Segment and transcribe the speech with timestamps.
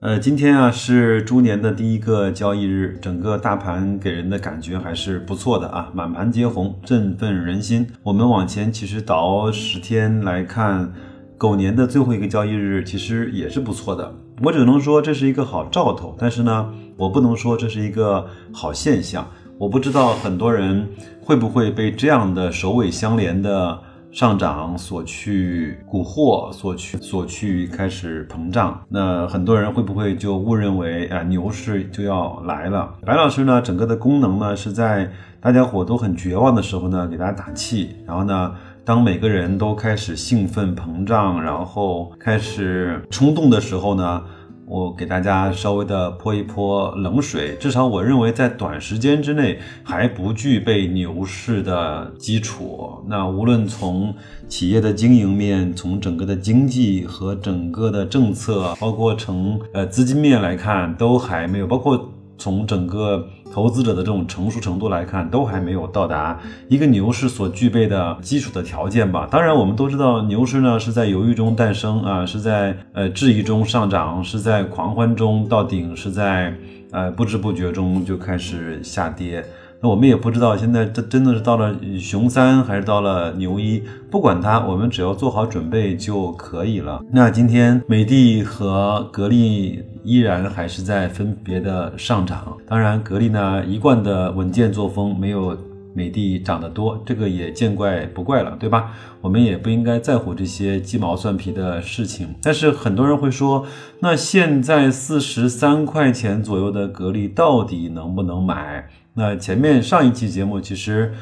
[0.00, 7.86] 呃，今天啊是猪年的第一个交易日，整个大盘给人的感觉还是不错的啊，满盘皆红，振奋人心。
[8.02, 10.90] 我们往前其实倒十天来看，
[11.36, 14.10] 狗年的最后一个交易日其实也是不错的。
[14.42, 19.28] 我只能说这是一个好兆头，但是呢，我不能说这是一个好现象。
[19.58, 20.88] 我不知道很多人
[21.22, 23.78] 会不会被这样的首尾相连的。
[24.12, 32.92] 上涨所去蛊惑，所去所去开始膨胀，那很多人会不会就误认为啊牛市就要来了？
[33.06, 35.10] 白老师呢，整个的功能呢是在
[35.40, 38.52] 大家伙都很绝望的时候呢给大家打气，然后呢，
[38.84, 44.22] 当每个人都开始兴奋膨胀，然后开始冲动的时候呢？
[44.70, 53.02] 我给大家稍微的泼一泼冷水，至少我认为在短时间之内还不具备牛市的基础。
[53.08, 54.14] 那无论从
[54.46, 62.08] 企业的经营面，从整个的经济和整个的政策，包括从呃资金面来看，都还没有，包括。
[62.40, 69.28] 从整个投资者的这种成熟程度来看，都还没有到达一个牛市所具备的基础的条件吧。
[69.30, 76.54] 当然，我们都知道牛市呢是在犹豫中诞生啊，是在呃质疑中上涨，是在狂欢中到顶，是在
[76.92, 79.44] 呃不知不觉中就开始下跌。
[79.82, 87.02] 那我们也不知道现在这真的是到了熊三还是到了牛一，不管它，我们只要做好准备就可以了。
[87.10, 95.56] 那今天美的和格力依然还是在分别的上涨，当然格力呢一贯的稳健作风没有
[95.94, 98.92] 美的涨得多，这个也见怪不怪了，对吧？
[99.22, 102.28] 我们也不应该在乎这些鸡毛蒜皮的事情。
[102.42, 103.64] 但是很多人会说，
[104.00, 108.86] 那现在四十三块钱左右的格力到底能不能买？
[109.14, 111.12] 那前面上一期节目，其实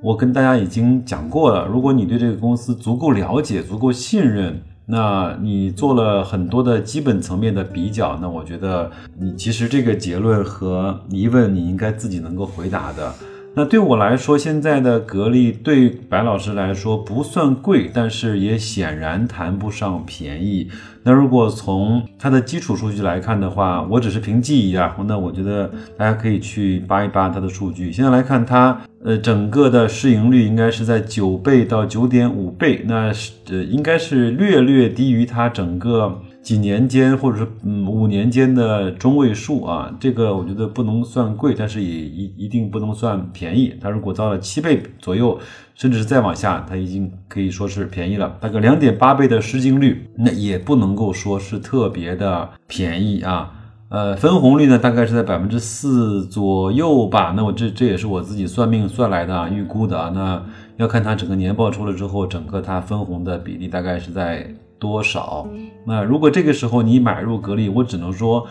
[0.00, 1.66] 我跟大家已经讲过了。
[1.66, 13.12] 如果你对这个公司足够了解、足够信任，那你做了很多的基本层面的比较，那我觉得你其实这个结论和疑问，你应该自己能够回答的。
[13.56, 20.68] 那对我来说，现在的格力对白老师来说不算贵，但是也显然谈不上便宜。
[21.04, 27.92] 那如果从它的基础数据来看的话，我只是凭记忆啊，那我觉得大家可以去扒一扒它的数据。
[27.92, 36.20] 现在来看，它呃整个的市盈率应该是在九倍到九点五倍，那是呃应该是略略低于它整个。
[36.44, 43.74] 几年间，或者是嗯五年间的中位数啊，这个我觉得不能算贵，但是也一一定不能算便宜。
[43.80, 45.40] 它如果到了七倍左右，
[45.74, 48.36] 甚至是再往下，它已经可以说是便宜了。
[48.42, 53.50] 大概两点八倍的市净率，那也不能够说是特别的便宜啊。
[53.88, 57.32] 呃，分红率呢，大概是在百分之四左右吧。
[57.34, 60.12] 那我这这也是我自己算命算来的啊，预估的啊。
[60.14, 60.44] 那
[60.76, 64.54] 要看它整个年报出了之后，整个它分红的比例大概是在。
[64.84, 65.48] 多少？
[65.86, 68.46] 那如果这个时候你买入格力，我只能说，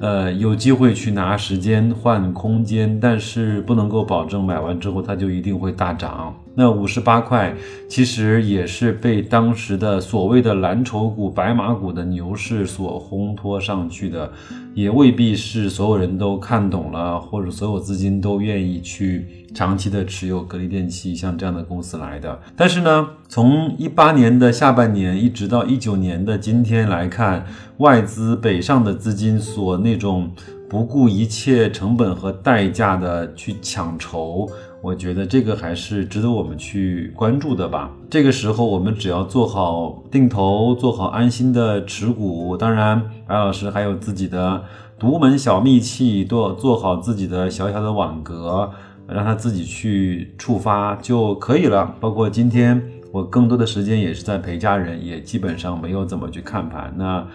[0.00, 6.34] 呃，有机会去拿时间换空间，但是不能够保证买完之后它就一定会大涨。
[6.54, 7.54] 那五十八块
[7.88, 14.30] 其实也是被当时的所谓的蓝筹股、白马股的牛市所烘托上去的，
[14.78, 22.40] 也未必是所有人都看懂了，或者所有资金都愿意去长期的持有格力电器像这样的公司来的。
[22.54, 27.44] 但是呢，从一八年的下半年一直到一九年的今天来看，
[27.78, 30.30] 外资北上的资金所那种
[30.68, 34.48] 不顾一切成本和代价的去抢筹。
[34.80, 37.90] 我觉得这个还是值得我们去关注的吧。
[38.08, 42.56] 这个时候，我们只要做好定投，做好安心的持股。
[42.56, 44.62] 当然，白老师还有自己的
[44.96, 48.70] 独门小秘器，做做好自己的小小的网格，
[49.08, 51.92] 让他自己去触发就可以了。
[51.98, 52.80] 包括今天，
[53.12, 56.94] 我更多的时间也是在陪家人，也基本上没有怎么去看盘。
[56.96, 57.26] 那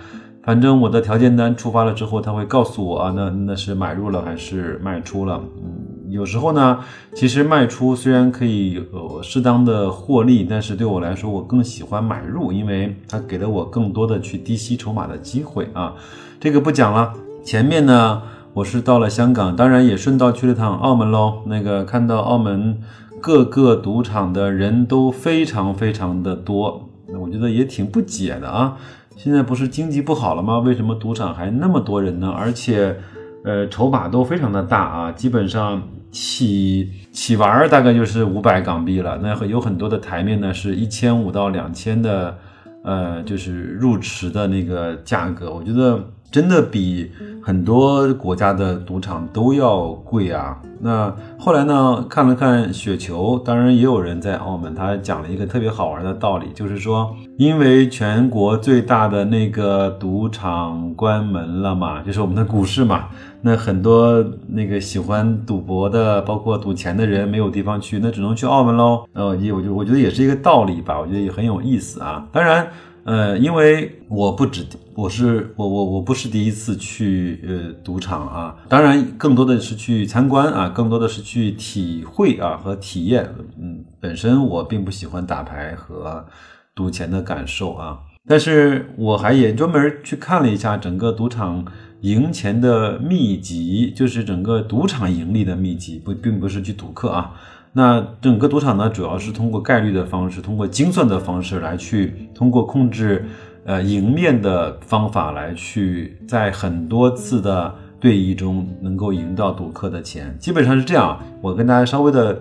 [0.44, 5.44] 反正我的条件单触发了之后，他会告诉我啊，那那是买入了还是卖出了？
[5.58, 5.93] 嗯。
[6.14, 6.80] 有时候呢，
[7.16, 15.96] 其实卖出虽然可以呃适当的获利，但是对我来说，我更喜欢买入，因为它给了我更多的去低吸筹码的机会啊。
[16.40, 17.14] 这个不讲了。
[17.44, 18.22] 前面呢，
[18.54, 21.42] 我是到了香港，当然也顺道去了趟澳门喽。
[21.48, 22.80] 那个看到澳门
[23.20, 26.90] 各个赌场的人都非常非常的多，
[27.20, 28.78] 我觉得也挺不解的啊。
[29.16, 30.60] 现在不是经济不好了吗？
[30.60, 32.30] 为什么赌场还那么多人呢？
[32.30, 32.96] 而且，
[33.44, 35.82] 呃，筹码都非常的大啊，基本上。
[36.14, 39.20] 起起玩儿大概就是五百港币了。
[39.22, 42.38] 那有很多的台面呢，是一千五到两千的，
[42.84, 45.52] 呃，就是入池的那个价格。
[45.52, 46.00] 我觉得
[46.34, 47.12] 真的比
[47.44, 50.60] 很多国家的赌场都要贵啊。
[50.82, 63.10] 那后来呢，看了看雪球，当然也有人在澳门，他讲了一个特别好玩的道理，就是说，因为全国最大的那个赌场关门了嘛，就是我们的股市嘛，
[63.44, 69.06] 那很多那个喜欢赌博的，包括赌钱的人没有地方去，那只能去澳门喽。
[69.14, 72.28] 呃，也我就我觉得也是一个道理吧，我觉得也很有意思啊。
[72.32, 72.68] 当然。
[73.06, 74.66] 呃，因为我不止，
[74.96, 83.30] 我是我我我不是第一次去呃赌场啊，当然更多的是去参观啊，更多的是去体会啊和体验。
[83.60, 86.26] 嗯，本身我并不喜欢打牌和
[86.74, 91.66] 赌钱的感受啊，但是我还也专门去看了一下整个赌场
[92.02, 97.34] 赢钱的秘籍，就是整个赌场盈利的秘籍，不并不是去赌客啊。
[97.76, 103.26] 那整个赌场呢，主要是通过概率的方式，通过精算的方式来去，通过控制，
[103.66, 111.20] 呃，赢面的方法来去，在很多次的对弈中能够赢到赌客的钱，基本上是这样。
[111.42, 112.40] 我跟大家稍微的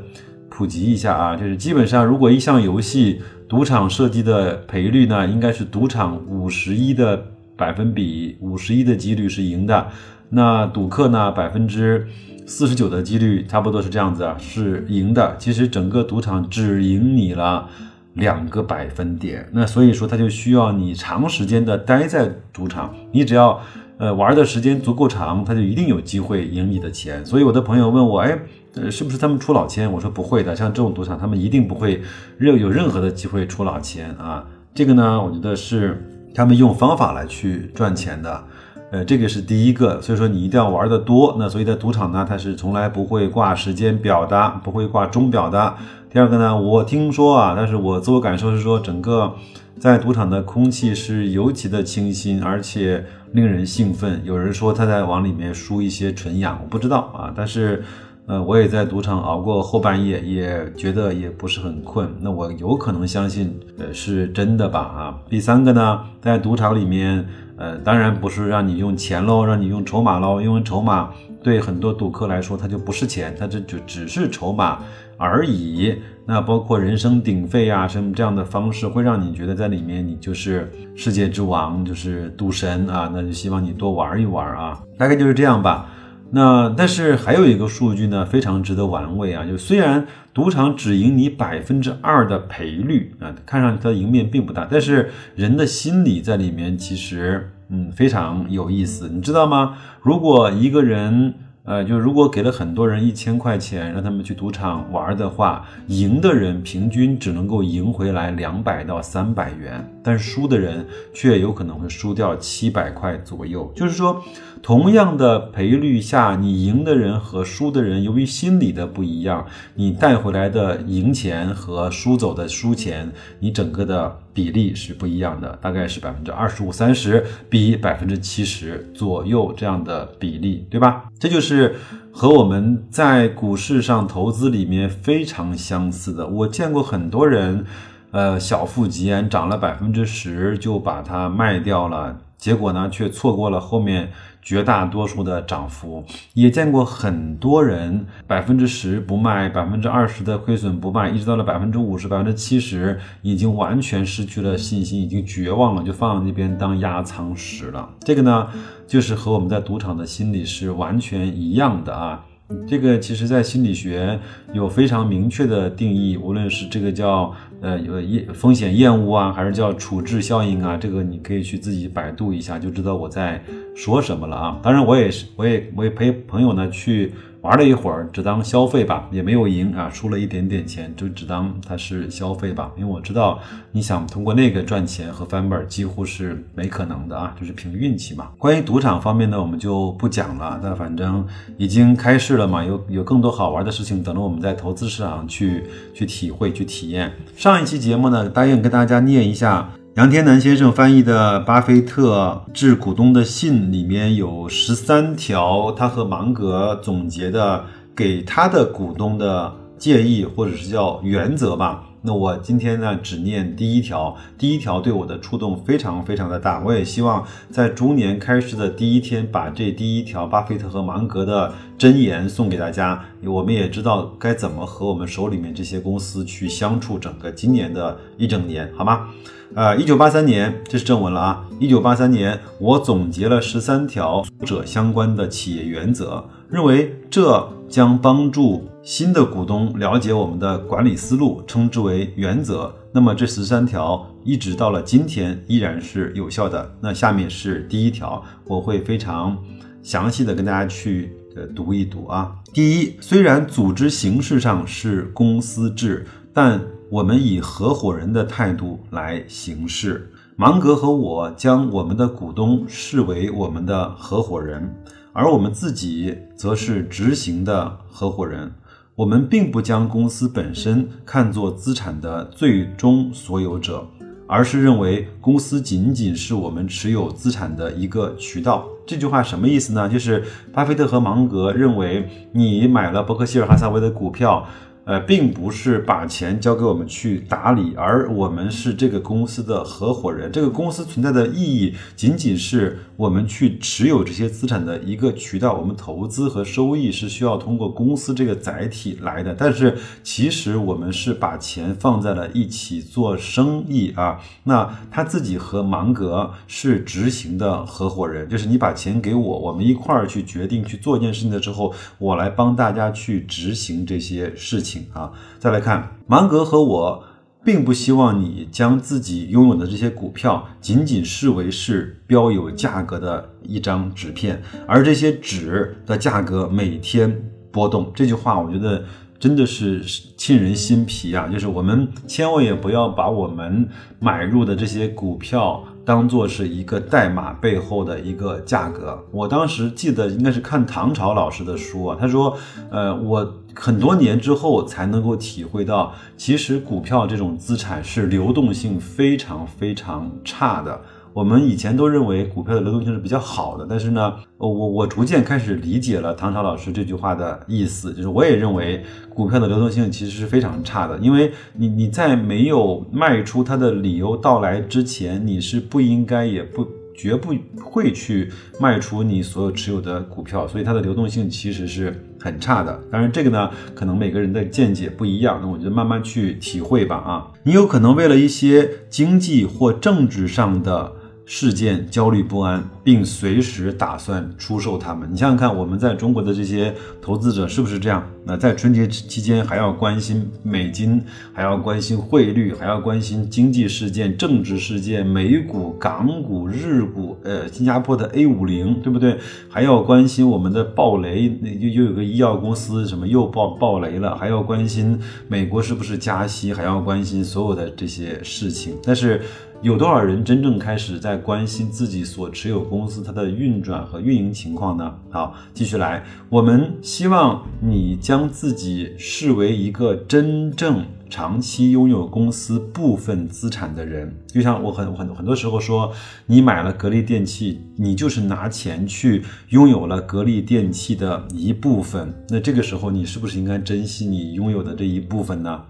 [0.50, 7.24] 普及一下啊，就是基本上如果一项游戏赌场设计的赔率呢，应该是赌场五十一的
[7.56, 9.86] 百分比，五十一的几率是赢的，
[10.28, 12.06] 那赌客呢百分之。
[12.52, 15.34] 四十九的几率差不多是这样子啊，是赢的。
[15.38, 17.66] 其实整个赌场只赢你了
[18.12, 22.94] 两个百分点，那所以说他就需要你长时间的待在赌场。
[23.10, 23.58] 你只要
[23.96, 27.24] 呃玩的时间足够长，他就一定有机会赢你的钱。
[27.24, 28.38] 所以我的朋友问我，哎，
[28.74, 29.90] 呃，是不是他们出老千？
[29.90, 32.02] 我说不会的，像这种赌场，他们一定不会
[32.36, 34.44] 任有任何的机会出老千啊。
[34.74, 38.44] 这个呢，我觉得是他们用方法来去赚钱的。
[38.92, 41.34] 呃，这个是第一个，所以说你一定要玩的多。
[41.38, 45.74] 那所以在赌场呢，它是从来不会挂时间表的，不会挂钟表的。
[46.10, 49.34] 第二个呢，我听说啊，但是我自我感受是说，整个
[49.78, 53.02] 在赌场的空气是尤其的清新，而且
[53.32, 54.20] 令人兴奋。
[54.24, 57.82] 有人说他在往里面输一些纯氧，我不知道啊，但是。
[58.24, 62.08] 呃，我也在赌场熬过后半夜，也觉得也不是很困。
[62.20, 64.78] 那我有可能相信，呃，是真的吧？
[64.78, 67.26] 啊，第三个呢，在赌场里面，
[67.62, 71.10] 呃，当然不是让你用钱喽，让你用筹码喽，因为筹码
[71.44, 74.80] 对很多赌客来说，它就不是钱，它这就只是筹码
[75.16, 75.96] 而已。
[76.26, 83.08] 那包括人声鼎沸啊，什么这样的方式，会让你觉得在里面你就是世界之王，就是赌神啊。
[83.14, 85.88] 那就希望你多玩一玩啊，大概就是这样吧。
[86.32, 89.44] 那但是还有一个数据呢，非常值得玩味啊！
[89.46, 99.76] 就虽然赌场只赢你百分之二的赔率啊，看上去它的赢面并不大，但是人的心理在里面其实嗯非常有意思，你知道吗？
[100.02, 101.34] 如果一个人。
[101.64, 113.72] 呃，就如果给了很多人一千块钱，让他们去赌场玩的话，赢的人平均只能够赢回来两百到三百元，但是输的人却有可能会输掉七百块左右。
[113.74, 114.22] 就是说，
[114.62, 124.18] 同样的赔率下，你赢的人和输的人，由于心理的不一样，你带回来的赢钱和输走的输钱，你整个的。
[124.34, 131.10] 比例是不一样的，大概是百分之二十五、三十比百分之七十左右这样的比例，对吧？
[131.18, 131.76] 这就是
[132.10, 136.26] 和我们在股市上投资里面非常相似的。
[136.26, 137.66] 我见过很多人，
[138.12, 144.12] 呃，小富即安，涨了百分之十就把它卖掉了，结果呢，却错过了后面。
[144.44, 146.04] 绝大多数的涨幅，
[146.34, 157.88] 也见过很多人百分之十不卖，百分之二十的亏损不卖，一直到了百分之五十、百分之七十，已经完全失去了信心，已经绝望了，就放在那边当压舱石了。
[158.00, 158.48] 这个呢，
[158.88, 162.24] 就是和我们在赌场的心理是完全一样的啊。
[162.68, 164.18] 这个其实，在心理学
[164.52, 173.42] 有非常明确的定义，无论是这个叫呃有厌风险厌恶啊，还是叫处置效应啊，这个你可以去自己百度一下，就知道我在
[173.74, 174.60] 说什么了啊。
[174.62, 177.12] 当然，我也是，我也我也陪朋友呢去。
[177.42, 182.70] 玩了一会儿，只当消费吧，也没有赢啊，输了一点点钱，就只当它是消费吧。
[182.76, 183.40] 因为我知道，
[183.72, 188.30] 你想通过那个赚钱和翻本几乎是没可能的啊，就是凭运气嘛。
[188.38, 190.60] 关于赌场方面呢，我们就不讲了。
[190.62, 197.12] 那反正已经开市了嘛，有有更多好玩的事情等着我们在投资市场去去体会、去体验。
[197.36, 199.68] 上一期节目呢，答应跟大家念一下。
[199.94, 207.62] 杨天南先生翻译的《巴菲特致股东的信》里面有十三条，他和芒格总结的
[207.94, 211.84] 给他的股东的建议，或者是叫原则吧。
[212.04, 216.60] 那我今天呢，只念第一条，第一条对我的触动非常非常的大。
[216.64, 223.04] 我也希望在猪年开始的第一天，把这第一条巴菲特和芒格的箴言送给大家。
[223.24, 229.08] 我们也知道该怎么和我们手里面这些公司去相处，整个今年的一整年，好吗？
[229.54, 231.44] 呃，一九八三年，这是正文了啊。
[231.60, 242.74] 一九八三年，我总结了十三条者相关的企业原则，认为这将帮助新的股东了解我们的管理思路，称之为原则。
[242.92, 246.68] 那么这十三条一直到了今天依然是有效的。
[246.80, 249.38] 那下面是第一条，我会非常
[249.84, 252.34] 详细的跟大家去呃读一读啊。
[252.52, 256.60] 第一，虽然组织形式上是公司制，但
[256.90, 260.10] 我们以合伙人的态度来行事。
[260.34, 264.74] 芒格和我将我们的股东视为我们的合伙人，
[265.12, 268.52] 而我们自己则是执行的合伙人。
[268.94, 273.88] 我们并不将公司本身看作资产的最终所有者，
[274.26, 278.68] 而是认为公司仅仅是我们持有资产的一个渠道。
[278.86, 279.88] 这句话什么意思呢？
[279.88, 280.22] 就是
[280.52, 284.46] 巴菲特和芒格认为，你买了伯克希尔哈撒韦的股票。
[284.84, 290.32] 呃，并不是把钱交给我们去打理，而我们是这个公司的合伙人。
[290.32, 295.54] 这个公司存在的意义，仅仅是我们去持有这些资产的一个渠道。
[295.54, 299.32] 我们投资和收益是需要通过公司这个载体来的。
[299.32, 304.18] 但是，其实我们是把钱放在了一起做生意啊。
[304.42, 314.71] 那他自己和芒格是执行的合伙人，就是你把钱给我，我们一块儿去决定去做一件事情的之后，我来帮大家去执行这些事情。
[314.92, 317.04] 啊，再来看芒格和我，
[317.44, 327.90] 并不希望你将自己拥有的这些股票仅仅视为是标有价格的一张纸片，而这些纸的价格每天波动。
[327.94, 328.84] 这句话我觉得
[329.18, 329.82] 真的是
[330.16, 331.28] 沁人心脾啊！
[331.28, 335.64] 就是我们千万也不要把我们买入的这些股票。
[335.84, 339.02] 当做是一个代码背后的一个价格。
[339.10, 342.36] 我当时记得应该是看唐朝老师的书啊，他说，
[342.70, 350.80] 呃，我很多年之后才能够体会到，其实股票这种资产是流动性非常非常差的。
[351.14, 358.82] 我们以前都认为股票的流动性是比较好的，但是呢，我我逐渐开始理解了唐朝老师这句话的意思，就是我也认为
[359.14, 366.66] 股票的流动性其实是非常差的，因为你你在没有卖出它的理由到来之前，你是不应该也不
[366.96, 372.80] 绝不会去卖出你所有持有的股票，所以它的流动性其实是很差的。
[372.90, 380.90] 当然这个呢，可能每个人的见解不一样，那我就慢慢去体会吧啊，你有可能为了一些经济或政治上的。
[381.34, 385.10] 事件焦虑不安，并随时打算出售他们。
[385.10, 388.06] 你想想看，我们在中国的这些投资者是不是这样？
[388.22, 399.16] 那在春节期间还要关心美金，还要关心汇率，还要关心经济事件、政治事件，美股、港股、日股，呃，新加坡的 A 五零，对不对？
[399.48, 408.74] 还要关心我们的暴雷，那又又有个医药公司什么又爆爆雷了，还要关心美国是不是加息，还要关心所有的这些事情。
[408.84, 409.22] 但是。
[409.62, 414.92] 有多少人真正开始在关心自己所持有公司它的运转和运营情况呢？
[415.08, 424.12] 好，继续来，我们希望你将自己视为一个真正长期拥有公司部分资产的人。
[424.26, 425.92] 就像我很很很多时候说，
[426.26, 432.12] 你买了格力电器，你就是拿钱去拥有了格力电器的一部分。
[432.30, 435.62] 那这个时候，你是不是应该珍惜你拥有的这一部分呢？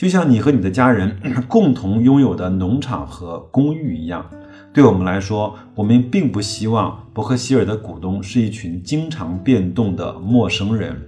[0.00, 1.14] 就像你和你的家人
[1.46, 4.24] 共同拥有的农场和公寓一样，
[4.72, 10.98] 对我们来说，我们并不希望伯克希尔的股东是一群经常变动的陌生人。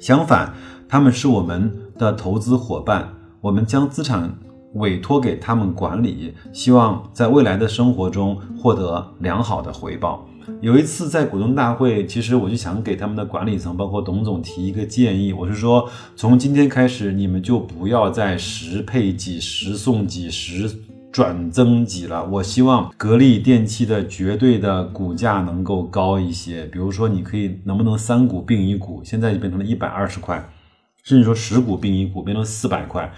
[0.00, 0.54] 相反，
[0.88, 3.12] 他们是我们的投资伙伴。
[3.40, 4.32] 我们将资产
[4.74, 10.24] 委托给他们管理，希望在未来的生活中获得良好的回报。
[10.60, 20.70] 有一次在股东大会，其实我就想给他们的管理层，包括董总提一个建议，我是说，从今天开始，你们就不要再十配几、十送几、十
[21.12, 22.26] 转增几了。
[22.26, 30.50] 我希望格力电器的绝对的股价能够高一些，比如说，你可以能不能三股并一股，现在就变成了一百二十块，
[31.02, 33.12] 甚至说十股并一股变成四百块，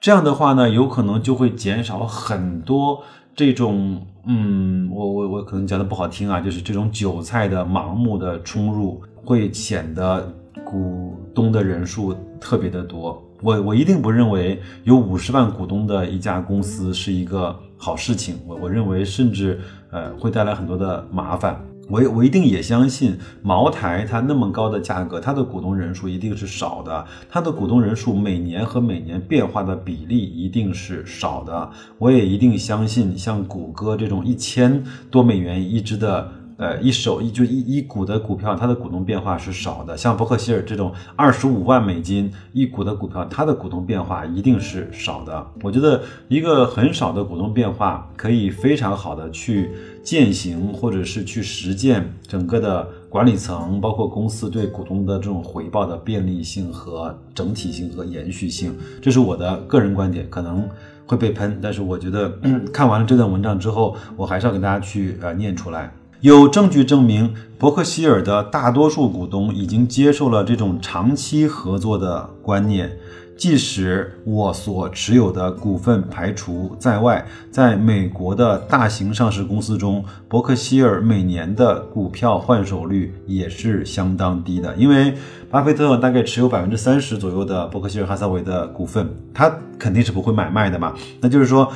[0.00, 3.02] 这样的话呢，有可能就会减少很多。
[3.34, 10.32] 这种，嗯，我我我可能讲的不好听啊，就是这种韭菜的盲目的冲入，会显得
[10.64, 13.22] 股东的人数特别的多。
[13.40, 18.38] 我我一定不认为有五十万股东的一家公司是一个好事情。
[18.46, 19.58] 我我认为甚至
[19.90, 21.58] 呃会带来很多的麻烦。
[21.92, 31.70] 我我一定也相信茅台它那么高的价格，它的股东人数一定是少的，它的股东人数每年和每年变化的比例一定是少的。
[31.98, 36.32] 我也一定相信像谷歌这种一千多美元一只的。
[36.56, 39.96] 呃，一手一就一一股的股票，它的股东变化是少的。
[39.96, 45.46] 像伯克希尔这种二十五万美金一股的股票，它的股东变化一定是少的。
[45.62, 49.70] 我觉得一个很少的股东变化，可以非常好的去
[50.02, 58.76] 践行，或者是去实践整个的管理层，包括公司对股东的这种回报的便利性和整体性和延续性。
[59.00, 60.68] 这是我的个人观点，可能
[61.06, 62.30] 会被喷，但是我觉得
[62.72, 65.92] 看完了这段文章之后，我还是要给大家去呃念出来。
[66.22, 72.96] 有证据证明，伯克希尔的大多数股东已经接受了这种长期合作的观念。
[73.36, 84.72] 即使我所持有的股份排除在外，在美国的大型上市公司中，伯克希尔每年的股票换手率也是相当低的。
[84.76, 85.14] 因为
[85.50, 90.94] 巴菲特大概持有百分之三十左右的伯克希尔哈撒韦的股份，他肯定是不会买卖的嘛。
[91.20, 91.68] 那就是说。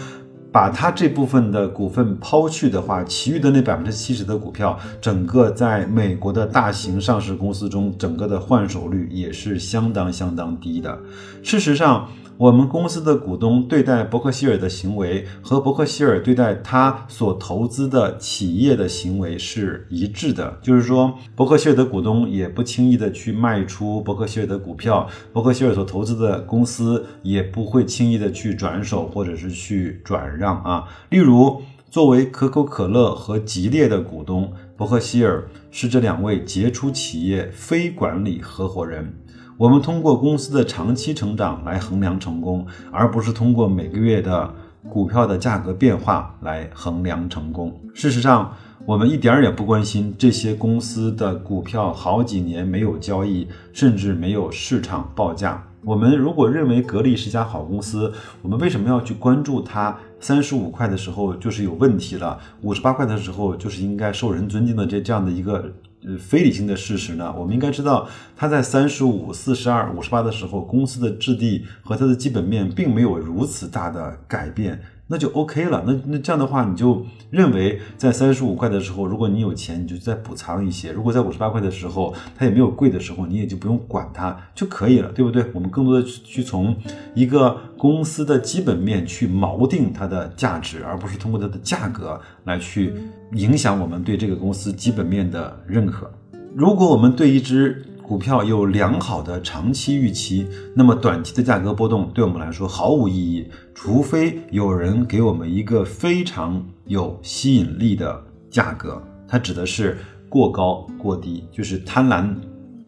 [0.56, 10.98] 把它这部分的股份抛去的话，其余的那百分之七十的股票，整个在美国的大型上市公司中，整个的换手率也是相当相当低的。
[11.42, 12.08] 事实上。
[12.38, 30.84] 我们公司的股东对待伯克希尔的行为和伯克希尔对待他所投资的企业的行为是一致的，就是说，伯克希尔的股东也不轻易的去卖出伯克希尔的股票，伯克希尔所投资的公司也不会轻易的去转手或者是去转让啊。
[31.08, 39.14] 例如，作为可口可乐和吉列的股东，伯克希尔是这两位杰出企业非管理合伙人。
[39.58, 44.52] 我们通过公司的长期成长来衡量成功，而不是通过每个月的
[44.86, 47.74] 股票的价格变化来衡量成功。
[47.94, 48.52] 事实上，
[48.84, 55.66] 我们一点儿也不关心这些公司的股票好几年没有交易，甚至没有市场报价。
[55.82, 65.72] 我们如果认为格力是一家好公司，我们为什么要去关注它三十五块的时候就是有问题了，五十八块的时候就是应该受人尊敬的这这样的一个？
[66.06, 67.34] 呃，非理性的事实呢？
[67.36, 74.80] 我们应该知道，它在三十五、四十二、五十八的时候，公司的质地和它的基本面并没有如此大的改变。
[75.08, 75.84] 那就 OK 了。
[75.86, 85.44] 那那这样的话，你就认为在三十五块的时候，如果你有钱，你就再补仓一些；如果在五十八块的时候，它也没有贵的时候，你也就不用管它就可以了，对不对？
[85.52, 86.76] 我们更多的去从
[87.14, 92.92] 一个公司的基本面去锚定它的价值，而不是通过它的价格来去
[93.32, 96.10] 影响我们对这个公司基本面的认可。
[96.54, 109.02] 如果我们对一只股票有良好的长期预期，那么短期的价格波动对我们来说毫无意义，除非有人给我们一个非常有吸引力的价格。
[109.26, 112.32] 它指的是过高过低，就是贪婪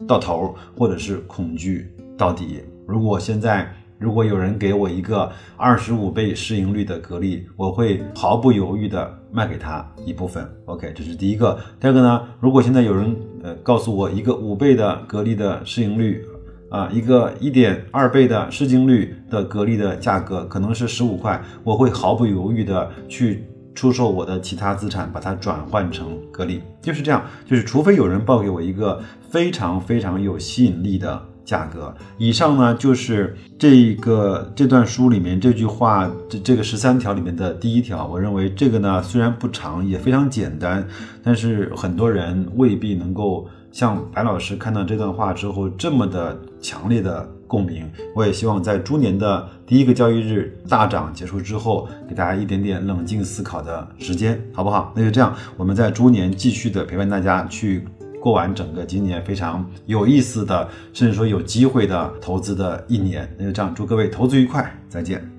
[0.07, 2.61] 到头，或者是恐惧到底。
[2.87, 10.49] 如果现在如果有人给我一个二十五倍市盈率的格力，我会毫不犹豫的卖给他一部分。
[10.65, 11.59] OK，这是第一个。
[11.81, 12.21] 第二个呢？
[12.39, 16.23] 如果现在有人呃告诉我一个五倍的格力的市盈率，
[16.69, 23.43] 啊，一个一点二倍的市净率的格力的价格可能是十五块，我会毫不犹豫的去
[23.75, 26.61] 出售我的其他资产，把它转换成格力。
[26.81, 31.21] 就是这样，就是除非有人报给我一个非常非常有吸引力的。
[31.49, 38.05] 价格以上呢，就是这个这段书里面这句话这这个十三条里面的第一条。
[38.05, 40.87] 我认为这个呢虽然不长，也非常简单，
[41.23, 47.89] 但是很多人未必能够像白老师看到这段话之后这么的强烈的共鸣。
[48.15, 54.93] 我也希望在猪年的第一个交易日大涨结束之后，给大家一点点冷静思考的时间，好不好？
[54.95, 57.87] 那就这样，我们在猪年继续的陪伴大家去。
[58.19, 65.38] 过完整个今年非常有意思的，甚至说有机会的投资的一年，那就这样，祝各位投资愉快，再见。